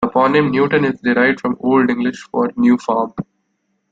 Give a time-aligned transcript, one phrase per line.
[0.03, 3.13] The toponym "Newton" is derived from the Old English for "new farm".